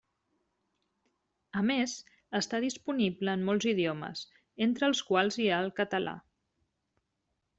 A 1.61 1.61
més, 1.71 1.91
està 2.39 2.61
disponible 2.63 3.35
en 3.39 3.45
molts 3.49 3.69
idiomes, 3.73 4.23
entre 4.69 4.89
els 4.93 5.03
quals 5.11 5.37
hi 5.43 5.47
ha 5.57 5.63
el 5.67 5.71
català. 5.83 6.15